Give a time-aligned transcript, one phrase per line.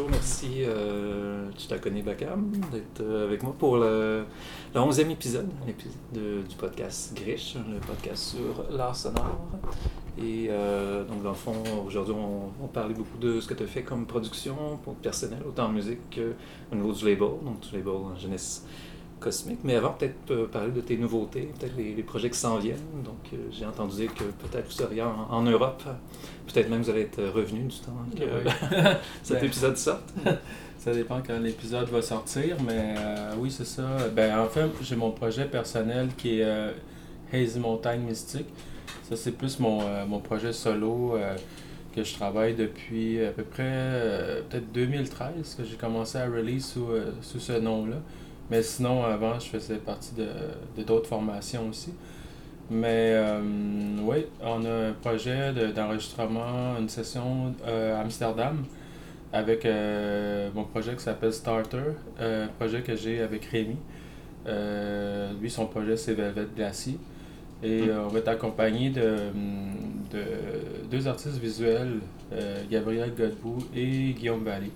[0.00, 4.24] bonjour, merci euh, Chitakone Bakam d'être euh, avec moi pour le,
[4.74, 5.48] le 11e épisode,
[6.14, 9.38] de- du podcast Grish, le podcast sur l'art sonore.
[10.18, 11.52] Et euh, donc, dans le fond,
[11.86, 15.40] aujourd'hui, on, on parlait beaucoup de ce que tu as fait comme production pour personnel,
[15.46, 18.64] autant en musique qu'au niveau du label, donc du label jeunesse
[19.20, 19.60] cosmique.
[19.64, 23.02] Mais avant, peut-être euh, parler de tes nouveautés, peut-être les, les projets qui s'en viennent.
[23.04, 25.82] Donc, euh, j'ai entendu dire que peut-être vous seriez en, en Europe.
[26.46, 28.50] Peut-être même vous allez être revenu du temps que Oui.
[29.22, 30.12] cet Ben, épisode sorte.
[30.78, 33.82] Ça dépend quand l'épisode va sortir, mais euh, oui, c'est ça.
[34.16, 36.72] Ben, en fait, j'ai mon projet personnel qui est euh,
[37.34, 38.46] Hazy Montagne Mystique.
[39.06, 41.36] Ça, c'est plus mon, euh, mon projet solo euh,
[41.94, 46.64] que je travaille depuis à peu près euh, peut-être 2013 que j'ai commencé à release
[46.64, 47.96] sous, euh, sous ce nom-là.
[48.50, 50.26] Mais sinon, avant, je faisais partie de
[50.76, 51.92] de d'autres formations aussi.
[52.70, 53.40] Mais euh,
[54.02, 58.64] oui, on a un projet de- d'enregistrement, une session euh, à Amsterdam
[59.32, 61.82] avec euh, mon projet qui s'appelle Starter,
[62.20, 63.76] un projet que j'ai avec Rémi.
[65.40, 66.98] Lui, son projet, c'est Velvet Glacier.
[67.62, 67.90] Et Mm.
[68.06, 69.02] on va être accompagné de,
[70.12, 70.22] de
[70.90, 72.00] deux artistes visuels,
[72.70, 74.72] Gabriel Godbout et Guillaume Vallée,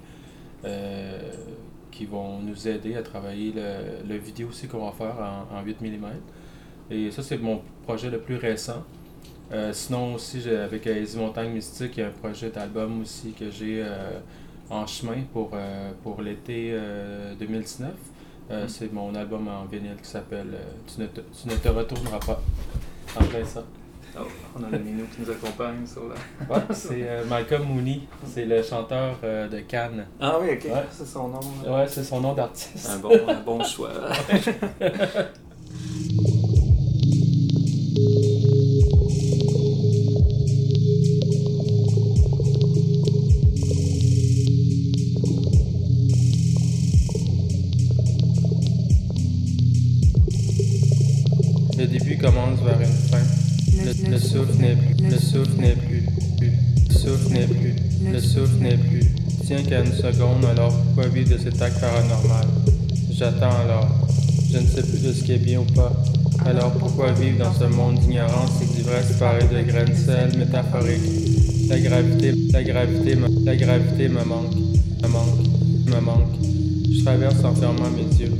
[1.94, 5.62] qui vont nous aider à travailler le, le vidéo aussi qu'on va faire en, en
[5.62, 6.06] 8 mm.
[6.90, 8.82] Et ça, c'est mon projet le plus récent.
[9.52, 13.50] Euh, sinon aussi, avec Easy Montagne Mystique, il y a un projet d'album aussi que
[13.50, 14.18] j'ai euh,
[14.70, 17.90] en chemin pour, euh, pour l'été euh, 2019.
[17.90, 17.94] Euh,
[18.50, 18.68] Mm.
[18.68, 22.42] C'est mon album en vinyle qui s'appelle tu, ne te, tu ne te retourneras pas.
[23.30, 23.64] Plein ça.
[24.16, 24.22] Oh,
[24.56, 26.54] on a le minou qui nous accompagne sur la.
[26.54, 28.02] Ouais, c'est euh, Malcolm Mooney,
[28.32, 30.06] c'est le chanteur euh, de Cannes.
[30.20, 30.84] Ah oui, ok, Ouais.
[30.90, 31.40] c'est son nom.
[31.64, 31.72] là.
[31.78, 32.88] Ouais, c'est son nom d'artiste.
[32.90, 33.90] Un bon, un bon choix.
[51.76, 53.53] Le début commence vers une fin.
[53.82, 56.04] Le, le souffle n'est plus, le souffle n'est plus,
[56.38, 56.52] plus.
[56.88, 57.74] Le souffle n'est plus,
[58.12, 59.02] le souffle n'est plus.
[59.46, 62.46] Tiens qu'à une seconde, alors pourquoi vivre de cet acte paranormal?
[63.10, 63.88] J'attends alors.
[64.50, 65.92] Je ne sais plus de ce qui est bien ou pas.
[66.46, 71.00] Alors pourquoi vivre dans ce monde d'ignorance et d'ivresse pareil de graines de sel métaphorique
[71.68, 74.54] La gravité, la gravité, la gravité me manque,
[75.02, 75.46] me manque,
[75.86, 76.34] me manque.
[76.92, 78.32] Je traverse en fermant mes yeux.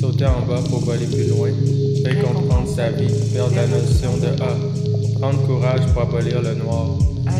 [0.00, 1.48] Sauter en bas pour voler plus loin.
[2.14, 5.18] Comprendre sa vie, perdre la notion de A.
[5.18, 6.98] Prendre courage pour abolir le noir.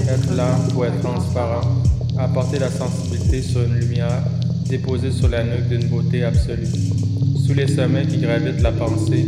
[0.09, 1.61] Être lent pour être transparent.
[2.19, 4.23] Apporter la sensibilité sur une lumière.
[4.69, 6.67] Déposer sur la nuque d'une beauté absolue.
[7.47, 9.25] Sous les sommets qui gravitent la pensée,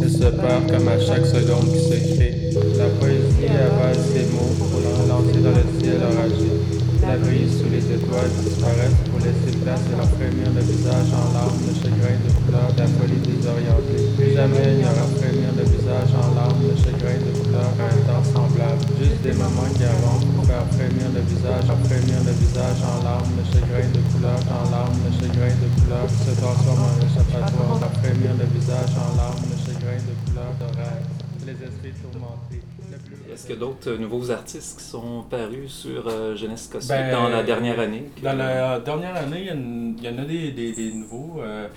[0.00, 2.50] elle se perd comme à chaque seconde qui se crée.
[2.78, 6.58] La poésie avale ses mots pour les lancer dans le ciel orageux.
[7.02, 11.32] La brise sous les étoiles disparaissent pour laisser place et leur frémir le visage en
[11.32, 11.47] larmes,
[11.78, 14.02] chagrin de couleur de la folie désorientée.
[14.16, 17.86] Plus jamais il n'y aura frémir le visage en larmes, le chagrin de couleur à
[17.86, 18.82] un temps semblable.
[18.98, 22.96] Juste des moments qui avancent pour faire frémir le visage, à frémir le visage en
[23.06, 26.96] larmes, le chagrin de couleur en larmes, le chagrin de couleur qui se transforme en
[26.98, 31.17] échappatoire, à frémir le visage en larmes, le chagrin de couleur de.
[31.48, 32.62] Les esprits tourmentés.
[32.90, 36.34] Le plus- Est-ce qu'il y a d'autres euh, nouveaux artistes qui sont parus sur euh,
[36.36, 38.04] Jeunesse Cosmique Ben, dans la dernière année?
[38.16, 40.72] que- Dans la dernière année, il y, a une- il y en a des, des-
[40.72, 41.40] des nouveaux.
[41.42, 41.68] euh,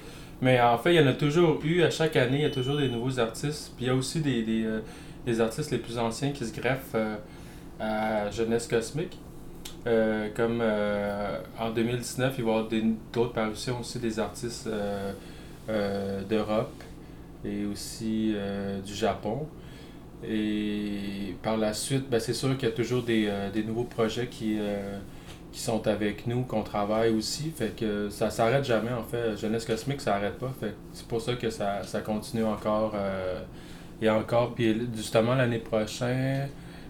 [0.41, 1.81] mais en fait, il y en a toujours eu.
[1.83, 3.73] À chaque année, il y a toujours des nouveaux artistes.
[3.75, 4.79] Puis il y a aussi des, des, euh,
[5.25, 7.15] des artistes les plus anciens qui se greffent euh,
[7.79, 9.18] à Jeunesse Cosmique.
[9.88, 12.69] Euh, comme euh, en 2019, il va y avoir
[13.12, 15.12] d'autres parutions aussi des artistes euh,
[15.69, 16.71] euh, d'Europe
[17.44, 19.47] et aussi euh, du Japon.
[20.23, 23.85] Et par la suite, ben, c'est sûr qu'il y a toujours des, euh, des nouveaux
[23.85, 25.00] projets qui, euh,
[25.51, 27.51] qui sont avec nous, qu'on travaille aussi.
[27.51, 29.35] Fait que ça s'arrête jamais en fait.
[29.38, 30.51] Jeunesse cosmique, ça n'arrête pas.
[30.59, 33.41] Fait c'est pour ça que ça, ça continue encore euh,
[34.01, 34.53] et encore.
[34.53, 36.50] Puis justement l'année prochaine,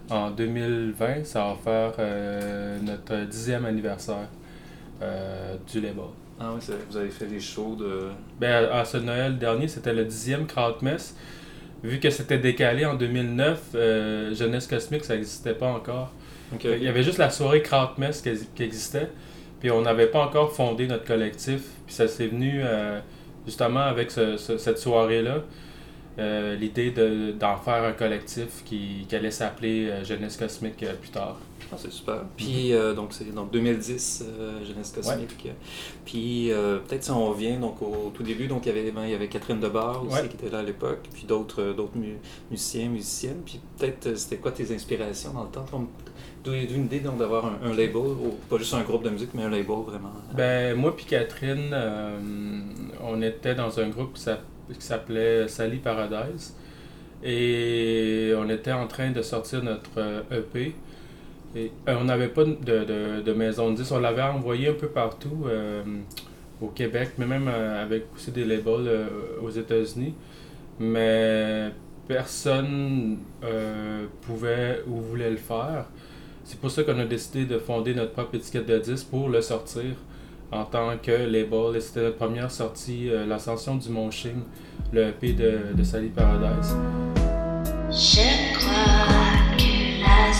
[0.09, 4.27] en 2020, ça va faire notre dixième anniversaire
[5.71, 6.03] du label.
[6.37, 8.09] Ah oui, c'est vrai, vous avez fait des shows de.
[8.39, 11.15] Ben, à, à ce Noël dernier, c'était le dixième Krautmess.
[11.83, 16.11] Vu que c'était décalé en 2009, euh, Jeunesse Cosmique, ça n'existait pas encore.
[16.77, 19.09] Il y avait juste la soirée Krautmess qui, qui existait.
[19.59, 21.61] Puis on n'avait pas encore fondé notre collectif.
[21.85, 22.99] Puis ça s'est venu euh,
[23.45, 25.43] justement avec ce- ce- cette soirée-là.
[26.19, 30.93] Euh, L'idée de- d'en faire un collectif qui, qui allait s'appeler euh, Jeunesse Cosmique euh,
[30.95, 31.37] plus tard.
[31.73, 32.23] Ah, c'est super.
[32.35, 35.47] Puis, euh, donc, c'est donc 2010, euh, Jeunesse Cosmique.
[36.05, 36.51] Puis,
[36.87, 39.27] peut-être si on revient donc, au tout début, donc, il y avait, il y avait
[39.29, 41.97] Catherine Debar aussi qui était là à l'époque, puis d'autres d'autres
[42.49, 43.41] musiciens, musiciennes.
[43.45, 45.65] Puis, peut-être, c'était quoi tes inspirations dans le temps?
[46.43, 48.01] D'où une idée d'avoir un, label,
[48.49, 50.11] pas juste un groupe de musique, mais un label vraiment?
[50.33, 51.75] Ben, moi puis Catherine,
[53.03, 56.55] on était dans un groupe qui s'appelait Sally Paradise.
[57.23, 60.73] Et on était en train de sortir notre EP.
[61.55, 63.91] Et, euh, on n'avait pas de, de, de, maison de 10.
[63.91, 65.83] On l'avait envoyé un peu partout euh,
[66.61, 69.07] au Québec, mais même euh, avec aussi des labels
[69.41, 70.13] aux États-Unis.
[70.79, 71.71] Mais
[72.07, 73.19] personne
[74.21, 75.85] pouvait ou voulait le faire.
[76.43, 79.41] C'est pour ça qu'on a décidé de fonder notre propre étiquette de 10 pour le
[79.41, 79.95] sortir
[80.51, 81.75] en tant que label.
[81.75, 84.43] Et c'était notre première sortie, l'ascension du Monching,
[84.91, 86.75] le EP de, de Sally Paradise.
[87.89, 90.31] Je crois que la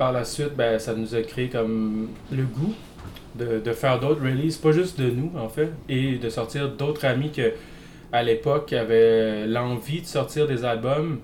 [0.00, 2.72] par la suite, ben, ça nous a créé comme le goût
[3.34, 7.04] de, de faire d'autres releases, pas juste de nous en fait, et de sortir d'autres
[7.04, 7.52] amis que
[8.10, 11.20] à l'époque avaient l'envie de sortir des albums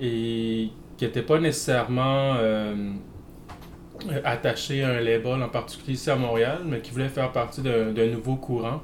[0.00, 2.92] et qui n'étaient pas nécessairement euh,
[4.24, 8.06] attachés à un label en particulier ici à Montréal, mais qui voulaient faire partie d'un
[8.06, 8.82] nouveau courant.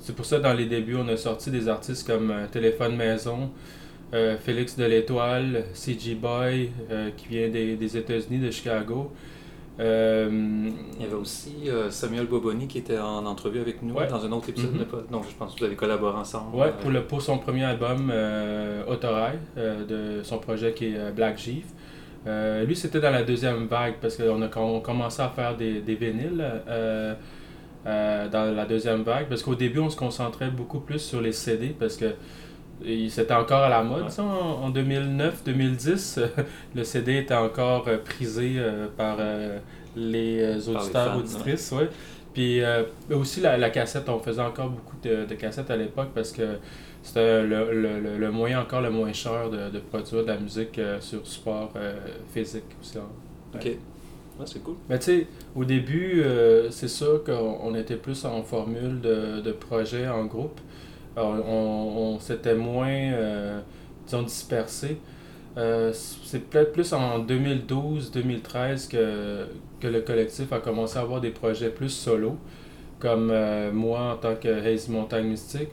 [0.00, 3.52] C'est pour ça dans les débuts, on a sorti des artistes comme euh, Téléphone Maison,
[4.12, 9.12] euh, Félix de l'Étoile, CG Boy, euh, qui vient des, des États-Unis, de Chicago.
[9.78, 10.28] Euh,
[10.96, 14.48] Il y avait aussi Samuel Boboni qui était en entrevue avec nous dans un autre
[14.50, 14.72] épisode.
[15.10, 16.48] Donc je pense que vous avez collaboré ensemble.
[16.54, 18.12] Oui, pour, le, pour son premier album,
[18.88, 21.64] Autorail, de son projet qui est Black Jeep.
[22.66, 26.44] lui, c'était dans la deuxième vague parce qu'on a commencé à faire des, des vinyles.
[27.86, 31.68] dans la deuxième vague, parce qu'au début, on se concentrait beaucoup plus sur les CD,
[31.78, 32.12] parce que
[33.08, 36.20] c'était encore à la mode, ça, en, 2009-2010.
[36.74, 39.58] le CD était encore euh, prisé euh, par euh,
[39.96, 41.72] les auditeurs, auditrices.
[41.72, 41.88] Ouais.
[42.32, 42.62] Puis
[43.10, 46.58] aussi la, cassette, on faisait encore beaucoup de, cassettes à l'époque parce que
[47.02, 51.26] c'était le, le, moyen encore le moins cher de, de produire de la musique sur
[51.26, 51.72] support
[52.32, 52.98] physique aussi.
[52.98, 53.08] Hein.
[53.52, 53.72] Ok.
[54.46, 54.76] c'est cool.
[54.88, 55.26] Mais tu sais,
[55.56, 56.22] au début,
[56.70, 60.60] c'est sûr qu'on était plus en formule de, de projet en groupe
[61.16, 63.60] on, s'était moins, euh,
[64.06, 64.98] disons, dispersé.
[65.56, 69.46] Euh, c'est peut-être plus en 2012-2013 que,
[69.80, 72.38] que le collectif a commencé à avoir des projets plus solo,
[73.00, 75.70] comme euh, moi en tant que Hazy Montagne Mystique.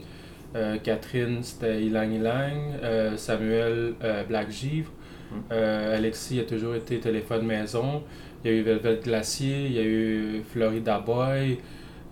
[0.82, 3.16] Catherine, c'était Ilang Ilang.
[3.16, 3.92] Samuel,
[4.28, 4.90] Black Givre.
[5.30, 5.52] Mm.
[5.52, 8.02] Alexis a toujours été téléphone maison.
[8.42, 11.58] Il y a eu Velvet Glacier, il y a eu Florida Boy,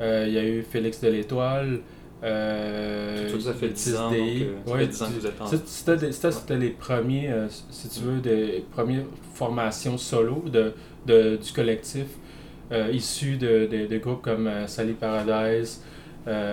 [0.00, 1.80] il y a eu Félix de l'Étoile.
[2.25, 4.11] Euh, tout ça fait 10 ans,
[6.30, 9.04] C'était les premiers, euh, si tu veux, des premières
[9.35, 10.73] formations solo de,
[11.06, 12.06] de du collectif,
[12.73, 15.82] euh, issus de, de, groupes comme euh, Sally Paradise,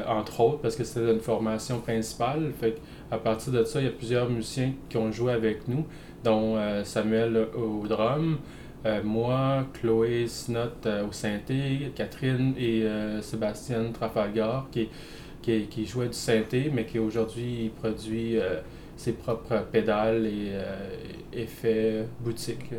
[0.07, 2.51] entre autres, parce que c'était une formation principale.
[2.59, 2.75] Fait
[3.09, 5.85] à partir de ça, il y a plusieurs musiciens qui ont joué avec nous,
[6.23, 8.37] dont Samuel au drum,
[9.03, 12.85] moi, Chloé Snot au synthé, Catherine et
[13.21, 14.89] Sébastien Trafalgar, qui
[15.43, 18.61] qui, jouait du synthé, mais qui aujourd'hui produit euh,
[18.95, 20.89] ses propres pédales et euh,
[21.33, 22.73] effets boutiques.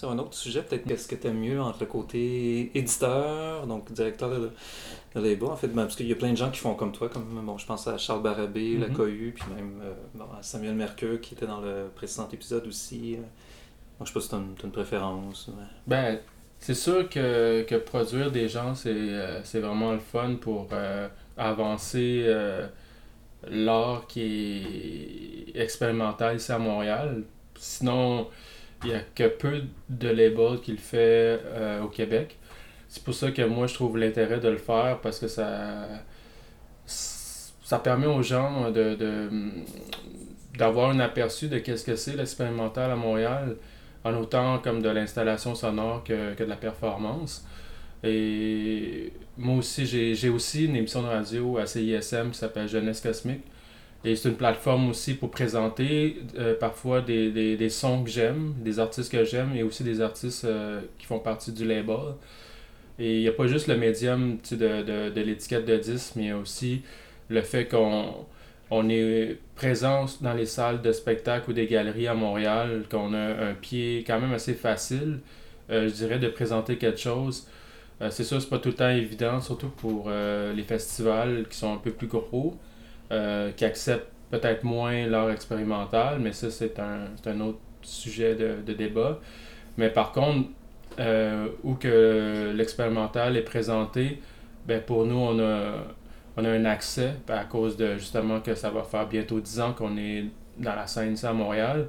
[0.00, 3.92] Sur un autre sujet, peut-être qu'est-ce que tu aimes mieux entre le côté éditeur, donc
[3.92, 4.50] directeur de,
[5.14, 6.92] de label, en fait, ben, parce qu'il y a plein de gens qui font comme
[6.92, 8.94] toi, comme bon, je pense à Charles Barabé, la Mhm.
[8.94, 13.16] Cohue, puis même euh, bon, à Samuel Mercure qui était dans le précédent épisode aussi.
[13.16, 13.18] euh.
[13.98, 15.50] Donc, je sais pas si tu as, une préférence.
[15.86, 16.18] Ben,
[16.58, 22.22] c'est sûr que, que produire des gens, c'est euh, vraiment le fun pour euh, avancer
[22.24, 22.66] euh,
[23.50, 27.24] l'art qui est expérimental ici à Montréal.
[27.58, 28.28] Sinon,
[28.84, 32.38] il y a que peu de labels qui le fait euh, au Québec.
[32.88, 35.86] C'est pour ça que moi, je trouve l'intérêt de le faire parce que ça,
[36.86, 38.96] ça permet aux gens de,
[40.58, 43.56] d'avoir un aperçu de qu'est-ce que c'est l'expérimental à Montréal
[44.02, 47.44] en autant comme de l'installation sonore que, que de la performance.
[48.02, 53.44] Et moi aussi, j'ai aussi une émission de radio à CISM qui s'appelle Jeunesse Cosmique.
[54.02, 59.12] C'est une plateforme aussi pour présenter euh, parfois des, des, sons que j'aime, des artistes
[59.12, 62.14] que j'aime et aussi des artistes euh, qui font partie du label.
[62.98, 66.28] Et il n'y a pas juste le médium de, de, l'étiquette de disque, mais il
[66.28, 66.82] y a aussi
[67.28, 68.14] le fait qu'on
[68.70, 73.48] on est présent dans les salles de spectacle ou des galeries à Montréal, qu'on a
[73.50, 75.20] un pied quand même assez facile,
[75.70, 77.46] euh, je dirais, de présenter quelque chose.
[78.10, 81.76] C'est sûr, c'est pas tout le temps évident, surtout pour les festivals qui sont un
[81.76, 82.56] peu plus gros,
[83.12, 88.56] euh, qui acceptent peut-être moins l'art expérimental, mais ça, c'est un, un autre sujet de,
[88.64, 89.18] de débat.
[89.76, 90.48] Mais par contre,
[90.98, 94.20] euh, où que l'expérimental est présenté,
[94.66, 95.72] ben pour nous, on a,
[96.36, 99.72] on a un accès à cause de justement que ça va faire bientôt 10 ans
[99.72, 100.24] qu'on est
[100.58, 101.88] dans la scène à Montréal.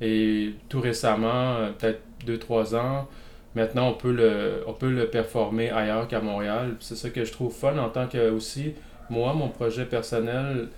[0.00, 3.08] Et tout récemment, euh, peut-être 2-3 ans,
[3.54, 6.76] maintenant on peut le, on peut le performer ailleurs qu'à Montréal.
[6.80, 8.74] C'est ça que je trouve fun en tant que aussi,
[9.12, 10.68] moi, mon projet personnel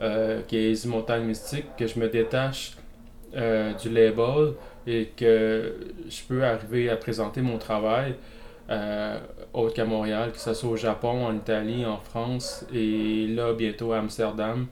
[0.00, 2.76] euh, qui est Easy Montagne Mystique, que je me détache
[3.36, 4.54] euh, du label
[4.86, 5.74] et que
[6.08, 8.14] je peux arriver à présenter mon travail
[8.70, 9.18] euh,
[9.52, 13.92] autre qu'à Montréal, que ce soit au Japon, en Italie, en France et là bientôt
[13.92, 14.66] à Amsterdam.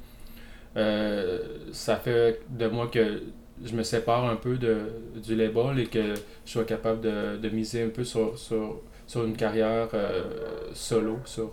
[0.76, 1.40] Euh,
[1.72, 3.22] ça fait de moi que
[3.64, 4.76] je me sépare un peu de,
[5.16, 6.14] du label et que
[6.46, 10.22] je sois capable de, de miser un peu sur, sur, sur une carrière euh,
[10.72, 11.18] solo.
[11.24, 11.50] Sur,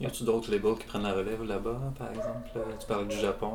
[0.00, 2.48] Y a-tu d'autres labels qui prennent la relève là-bas, par exemple?
[2.56, 3.50] Euh, Tu parles du Japon,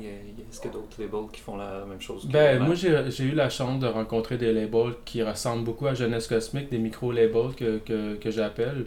[0.00, 2.60] y a- est-ce qu'il y a d'autres labels qui font la même chose que Ben,
[2.62, 6.28] moi, j'ai j'ai eu la chance de rencontrer des labels qui ressemblent beaucoup à Jeunesse
[6.28, 8.86] Cosmique, des micro-labels que, que, que j'appelle.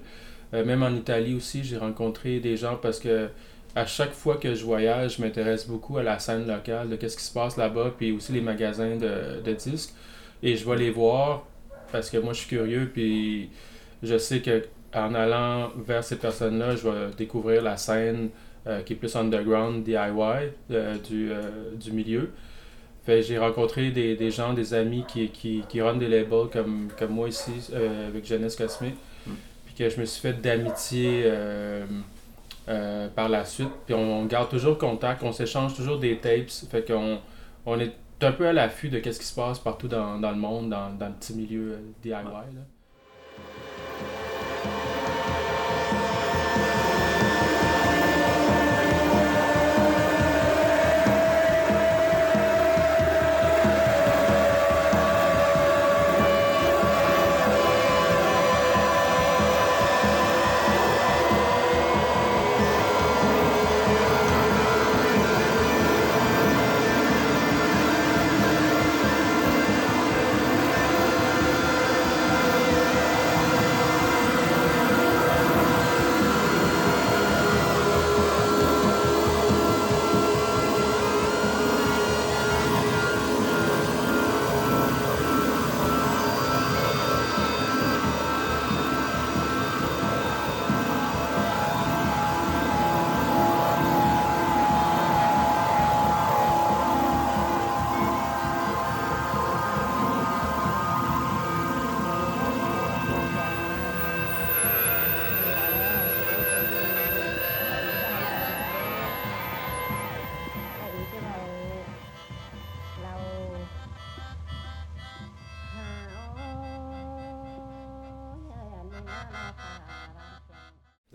[0.54, 3.28] Euh, même en Italie aussi, j'ai rencontré des gens parce que
[3.76, 7.18] à chaque fois que je voyage, je m'intéresse beaucoup à la scène locale, de qu'est-ce
[7.18, 9.94] qui se passe là-bas, puis aussi les magasins de, de disques.
[10.44, 11.46] Et je vais les voir
[11.92, 13.50] parce que moi, je suis curieux, puis
[14.04, 14.64] je sais que
[14.94, 18.30] en allant vers ces personnes-là, je vais découvrir la scène
[18.68, 19.98] euh, qui est plus underground, DIY,
[20.72, 22.32] euh, du, euh, du milieu.
[23.04, 26.90] Fait, j'ai rencontré des, des gens, des amis qui, qui, qui run des labels comme,
[27.00, 28.98] comme moi ici, avec Jeunesse Cosmique.
[29.26, 29.32] Mm.
[29.66, 31.32] Puis que je me suis fait d'amitié
[33.16, 33.72] par la suite.
[33.88, 36.50] Puis on, on garde toujours contact, on s'échange toujours des tapes.
[36.70, 37.20] Fait qu'on
[37.66, 40.38] on est un peu à l'affût de qu'est-ce qui se passe partout dans, dans le
[40.38, 42.12] monde, dans, dans le petit milieu DIY.
[42.12, 42.46] là.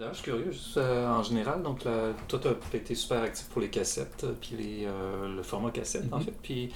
[0.06, 3.46] D'ailleurs, je suis curieux, juste euh, en général, donc toi, tu as été super actif
[3.48, 6.22] pour les cassettes, euh, puis les, euh, le format cassette, en Mhm.
[6.22, 6.34] fait.
[6.42, 6.70] Puis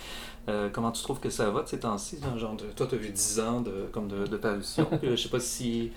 [0.48, 2.18] euh, comment tu trouves que ça va de ces temps-ci?
[2.36, 4.88] Genre de, toi, tu as vu 10 ans de, comme de, de parution.
[5.04, 5.92] je sais pas si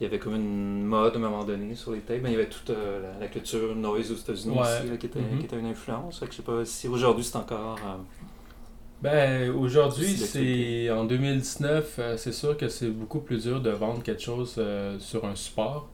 [0.00, 2.22] il y avait comme une mode à un moment donné sur les tapes.
[2.22, 4.62] Ben, il y avait toute la, la culture noise aux États-Unis Ouais.
[4.62, 5.38] aussi, là, qui, était, Mhm.
[5.40, 6.20] qui était une influence.
[6.20, 7.78] Fait que je sais pas si aujourd'hui c'est encore.
[9.02, 14.00] Ben, aujourd'hui, c'est en 2019, euh, c'est sûr que c'est beaucoup plus dur de vendre
[14.02, 15.88] quelque chose euh, sur un support.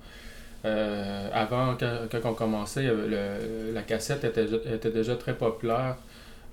[0.64, 5.96] Euh, avant, quand, on commençait, le- la cassette était, était déjà très populaire.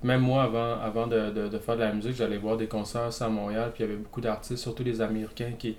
[0.04, 3.28] Même moi, avant, avant de, de- faire de la musique, j'allais voir des concerts à
[3.28, 5.76] Montréal, puis il y avait beaucoup d'artistes, surtout les Américains, qui,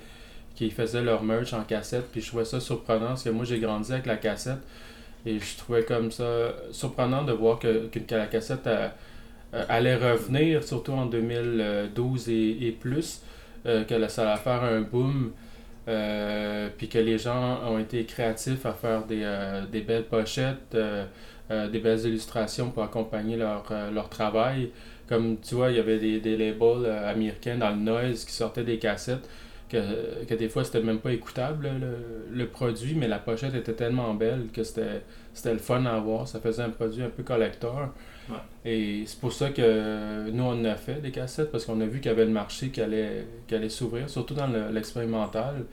[0.55, 2.05] qui faisaient leur merch en cassette.
[2.11, 4.59] Puis je trouvais ça surprenant, parce que moi, j'ai grandi avec la cassette.
[5.25, 8.87] Et je trouvais comme ça surprenant de voir que, que, la cassette euh,
[9.53, 13.21] euh, allait revenir, surtout en 2012 et, et plus,
[13.65, 15.31] que ça allait faire un boom.
[15.87, 20.75] Euh, puis que les gens ont été créatifs à faire des, euh, des belles pochettes,
[20.75, 21.05] euh,
[21.49, 24.71] des belles illustrations pour accompagner leur, leur travail.
[25.07, 28.65] Comme tu vois, il y avait des, des labels américains dans le noise qui sortaient
[28.65, 29.29] des cassettes
[29.69, 33.73] que, que des fois c'était même pas écoutable le, le produit, mais la pochette était
[33.73, 35.01] tellement belle que c'était
[35.45, 36.27] le fun à voir.
[36.27, 37.89] Ça faisait un produit un peu collector.
[38.29, 38.35] Ouais.
[38.65, 41.99] Et c'est pour ça que nous on a fait des cassettes parce qu'on a vu
[41.99, 45.63] qu'il y avait le marché qui allait, qui allait s'ouvrir, surtout dans le- l'expérimental.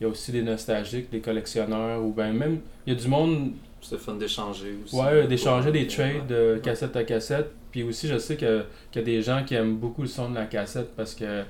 [0.00, 3.06] Il y a aussi des nostalgiques, des collectionneurs, ou ben même, il y a du
[3.08, 4.96] monde C'était fun d'échanger aussi.
[4.96, 7.50] Ouais, d'échanger des trades de cassette à cassette.
[7.70, 10.30] Puis aussi, je sais que- qu'il y a des gens qui aiment beaucoup le son
[10.30, 11.42] de la cassette parce que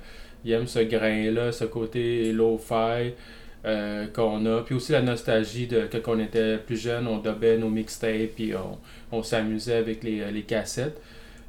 [0.44, 3.12] ils aiment ce grain-là, ce côté lo-fi
[3.66, 4.60] euh, qu'on a.
[4.62, 8.52] Puis aussi la nostalgie de quand on était plus jeune, on dobait nos mixtapes puis
[8.54, 8.78] on,
[9.18, 11.00] on s'amusait avec les, les cassettes.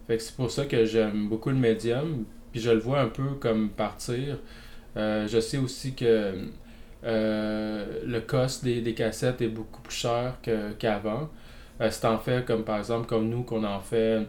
[0.07, 2.25] Fait que c'est pour ça que j'aime beaucoup le médium.
[2.51, 4.39] Puis je le vois un peu comme partir.
[4.97, 6.33] Euh, je sais aussi que
[7.03, 11.29] euh, le cost des, des cassettes est beaucoup plus cher que- qu'avant.
[11.81, 14.21] Euh, si t'en fais comme par exemple comme nous qu'on en fait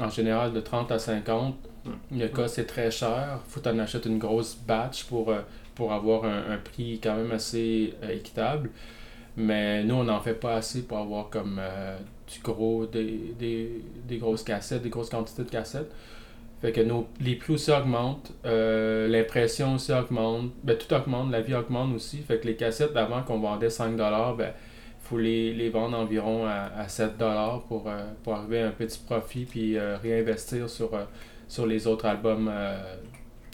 [0.00, 1.56] en général de 30 à 50,
[2.12, 3.40] le cost est très cher.
[3.48, 5.40] Faut t'en acheter une grosse batch pour, euh,
[5.74, 8.70] pour avoir un, un prix quand même assez euh, équitable.
[9.36, 11.96] Mais nous, on n'en fait pas assez pour avoir comme euh,
[12.32, 15.90] du gros, des, des, des grosses cassettes, des grosses quantités de cassettes.
[16.60, 21.40] Fait que nos, les prix aussi augmentent, euh, l'impression aussi augmente, ben, tout augmente, la
[21.40, 22.18] vie augmente aussi.
[22.18, 24.52] Fait que les cassettes d'avant qu'on vendait 5$, ben,
[25.02, 28.98] faut les, les vendre environ à, à 7$ pour, euh, pour arriver à un petit
[28.98, 30.90] profit puis euh, réinvestir sur,
[31.48, 32.50] sur les autres albums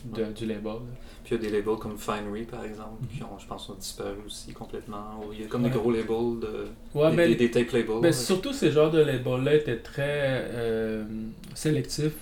[0.05, 0.65] de- du label.
[0.73, 0.79] là.
[1.27, 3.75] Puis il y a des labels comme Finery, par exemple, qui ont, je pense, ont
[3.75, 5.21] disparu aussi complètement.
[5.33, 5.71] Il y a comme Ouais.
[5.71, 8.01] des gros labels, de, Ouais, des, ben, des, des tape labels.
[8.01, 10.05] Ben, surtout ces genres de labels-là étaient très
[10.55, 11.05] euh,
[11.55, 12.13] sélectifs.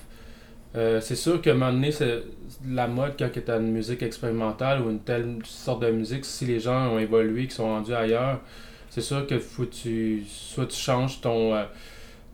[0.75, 2.23] Euh, c'est sûr qu'à un moment donné, c'est
[2.67, 6.47] la mode quand tu as une musique expérimentale ou une telle sorte de musique, si
[6.47, 8.41] les gens ont évolué, qui sont rendus ailleurs,
[8.89, 11.65] c'est sûr que faut tu soit tu changes ton euh,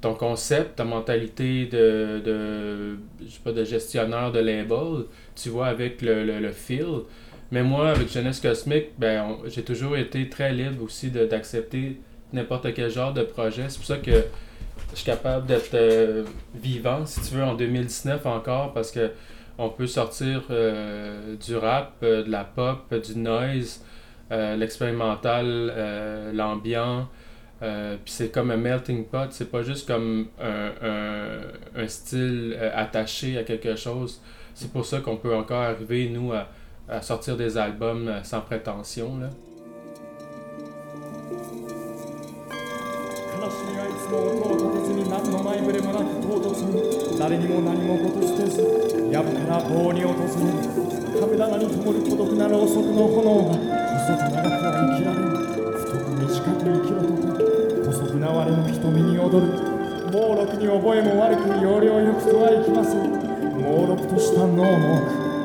[0.00, 5.04] ton concept, ta mentalité de, de je sais pas de gestionnaire de label,
[5.36, 7.02] tu vois avec le, le, le feel.
[7.52, 12.00] Mais moi, avec Jeunesse Cosmique, ben, j'ai toujours été très libre aussi d'accepter
[12.32, 13.64] n'importe quel genre de projet.
[13.68, 14.24] C'est pour ça que
[14.92, 19.10] je suis capable d'être euh, vivant, si tu veux, en 2019 encore, parce que
[19.58, 23.84] on peut sortir euh, du rap, euh, de la pop, du noise,
[24.30, 27.08] l'expérimental, l'ambiant.
[27.62, 32.56] Euh, Puis c'est comme un melting pot, c'est pas juste comme un, un- un style
[32.58, 34.20] euh, attaché à quelque chose.
[34.54, 36.48] C'est pour ça qu'on peut encore arriver, nous, à,
[36.88, 39.18] à sortir des albums euh, sans prétention.
[39.18, 39.28] Là.
[59.30, 59.46] 瞳に踊る
[60.10, 63.14] 猛録に覚えも悪く要領よくとはいきません
[63.62, 64.42] 猛録とした。
[64.42, 64.66] 脳の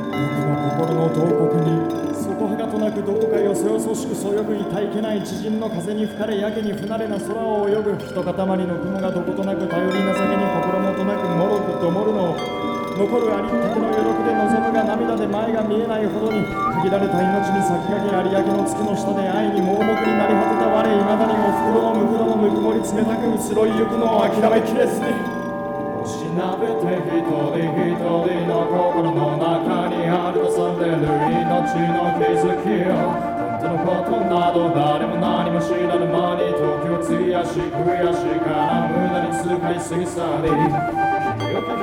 [0.09, 1.21] 僕の心の洞
[1.53, 1.77] 窟に
[2.15, 4.81] 底はがとなくどこかよそよそしくそよぐいた。
[4.81, 12.35] いけない知人の風に吹かれやけに不慣れな空を泳ぐ一塊の雲がどことなく頼りなさげに心もとなくもろくともるのを
[12.97, 13.69] 残るありった。
[13.69, 16.41] けの余力で望むが涙で前が見えないほどに
[16.85, 25.09] 限られた命に先駆け有明の月の下で愛に盲目になり果てた我いまだにおふくろのむくろのぬくもり冷たく移ろいゆくのを諦めきれずに
[26.05, 31.09] しなべて一人一人の心の中にあるとされる
[31.41, 33.01] 命の気づきを
[33.33, 40.21] 本当のことなど誰も何も知らぬ間に時を費やし悔しから無駄に使いすぎ去
[41.01, 41.04] り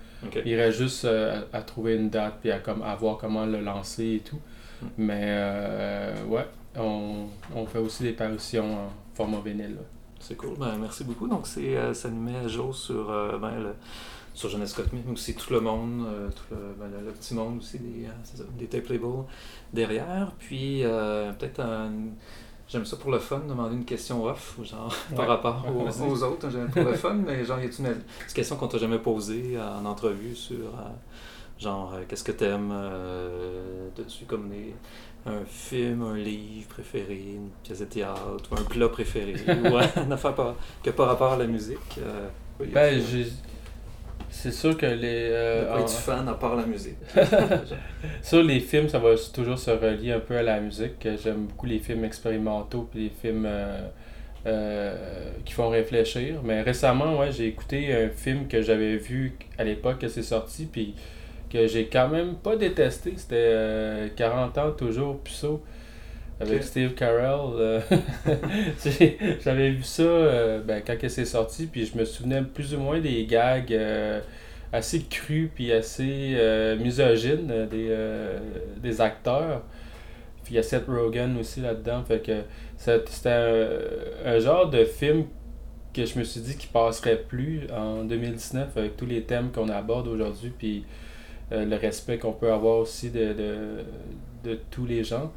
[0.46, 3.46] Il reste juste euh, à, à trouver une date puis à, comme, à voir comment
[3.46, 4.40] le lancer et tout.
[4.82, 4.88] Mm.
[4.98, 6.46] Mais euh, ouais,
[6.78, 9.78] on, on fait aussi des parutions en format vinyle.
[10.20, 10.58] C'est cool.
[10.58, 11.28] Ben, merci beaucoup.
[11.28, 13.74] Donc, c'est, euh, ça nous met à jour sur, euh, ben, le,
[14.34, 17.34] sur Jeunesse Cosmique, mais aussi tout le monde, euh, tout le, ben, le- le petit
[17.34, 19.24] monde aussi, des, euh, ça, des tape labels
[19.74, 20.32] derrière.
[20.40, 21.92] Puis, euh, peut-être un.
[22.70, 26.50] J'aime ça pour le fun, demander une question off, genre par rapport aux, aux autres,
[26.50, 27.96] j'aime pour le fun, mais genre, y a-t-il une,
[28.34, 30.90] question qu'on t'a jamais posée euh, en entrevue sur, euh,
[31.58, 34.76] genre, euh, qu'est-ce que t'aimes euh, dessus comme des,
[35.28, 40.12] un film, un livre préféré, une pièce de théâtre, ou un plat préféré, ou une
[40.14, 41.78] affaire pas, qui n'a pas rapport à la musique.
[42.00, 42.28] Euh,
[42.60, 43.02] oui, Ben,
[44.30, 45.30] c'est sûr que les.
[45.32, 46.98] euh, pas en- être fan à part la musique.
[48.22, 51.00] sur les films, ça va toujours se relier un peu à la musique.
[51.00, 53.88] que J'aime beaucoup les films expérimentaux puis les films euh,
[54.46, 56.42] euh, qui font réfléchir.
[56.44, 60.66] Mais récemment, ouais, j'ai écouté un film que j'avais vu à l'époque que c'est sorti,
[60.66, 60.94] puis
[61.50, 63.14] que j'ai quand même pas détesté.
[63.18, 65.62] C'était euh, 40 ans toujours puceau
[66.40, 66.64] avec.
[66.64, 67.40] Steve Carell.
[67.56, 67.80] euh,
[69.44, 73.00] J'avais vu ça euh, ben, quand c'est sorti, puis je me souvenais plus ou moins
[73.00, 74.20] des gags euh,
[74.72, 78.38] assez crus puis assez euh, misogynes euh, des, euh,
[78.82, 79.64] des acteurs.
[80.44, 82.04] Puis il y a Seth Rogen aussi là-dedans.
[82.04, 82.42] Fait que
[82.78, 85.26] c'était un, un genre de film
[85.94, 89.70] que je me suis dit qui passerait plus en 2019 avec tous les thèmes qu'on
[89.70, 90.52] aborde aujourd'hui.
[90.58, 90.86] Puis
[91.52, 93.58] euh, le respect qu'on peut avoir aussi de, de,
[94.44, 95.32] de tous les gens.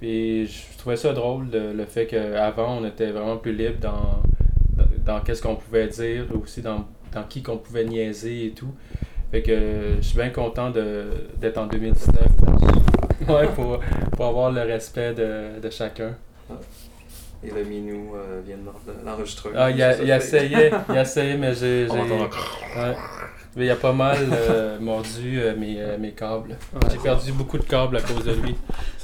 [0.00, 4.22] Puis je trouvais ça drôle, le, le fait qu'avant, on était vraiment plus libre dans,
[4.76, 8.74] dans, dans qu'est-ce qu'on pouvait dire, aussi dans, dans qui qu'on pouvait niaiser et tout.
[9.30, 12.14] Fait que je suis bien content d'être en 2019
[13.28, 13.80] ouais, pour,
[14.12, 16.14] pour avoir le respect de, de chacun.
[17.42, 19.50] Et le minou euh, vient de l'en- de l'enregistrer.
[19.54, 21.86] Ah, il, a, il essayait, il essayait, mais j'ai...
[22.76, 22.96] Ouais.
[23.56, 26.56] Mais il a pas mal euh, mordu euh, mes, euh, mes câbles.
[26.90, 28.56] J'ai perdu beaucoup de câbles à cause de lui.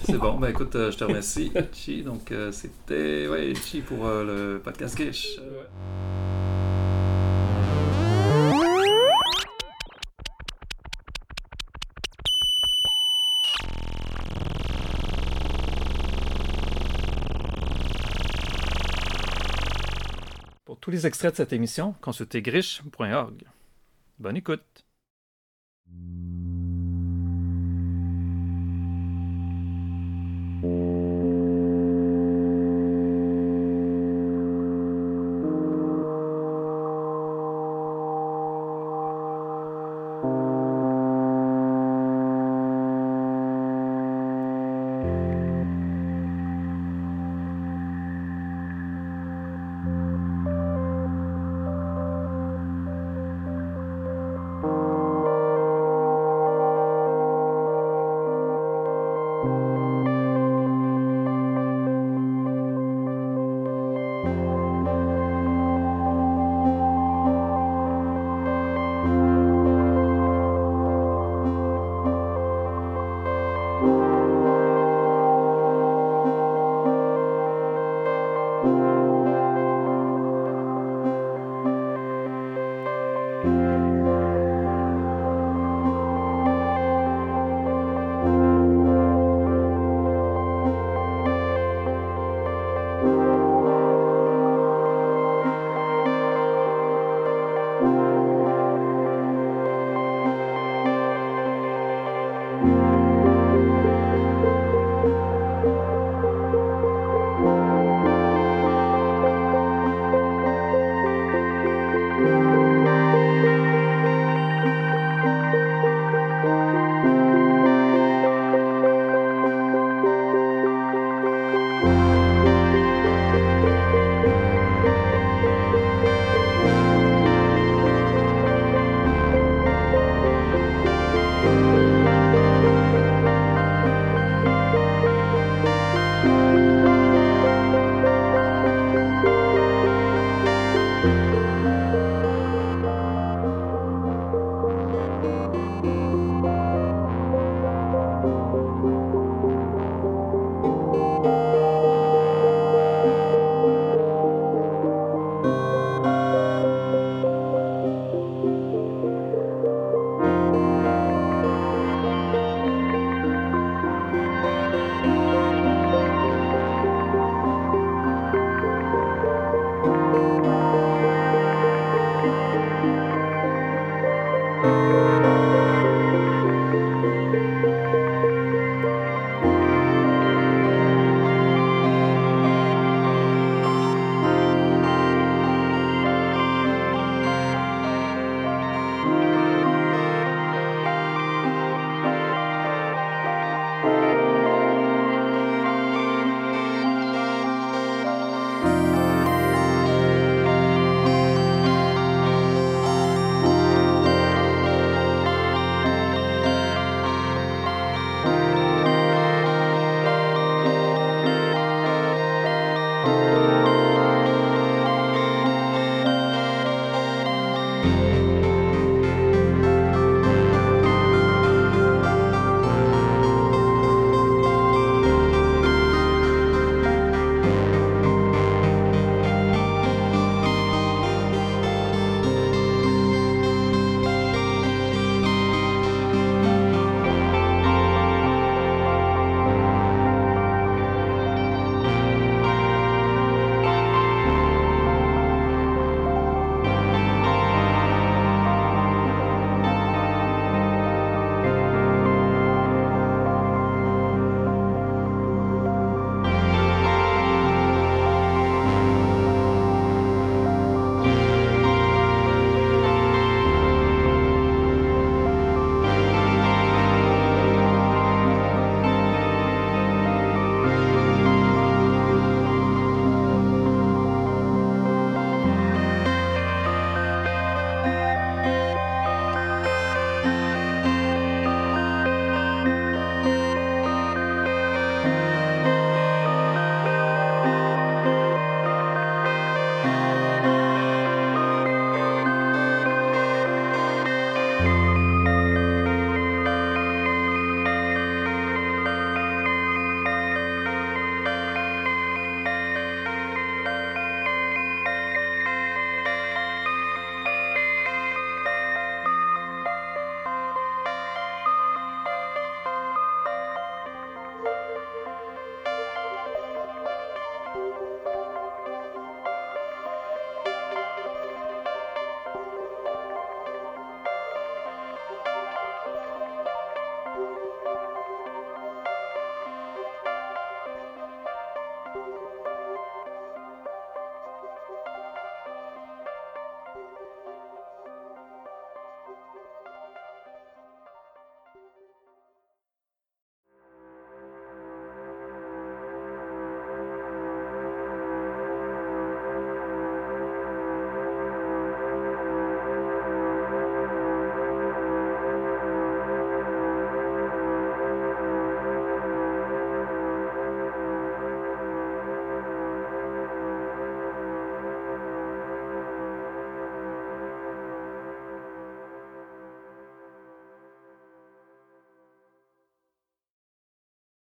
[0.05, 0.39] C'est bon.
[0.39, 2.03] Ben écoute, euh, je te remercie, Chi.
[2.03, 5.39] Donc, euh, c'était ouais, Chi pour euh, le podcast Grish.
[20.65, 23.45] Pour tous les extraits de cette émission, consultez grish.org.
[24.21, 24.85] Bonne écoute.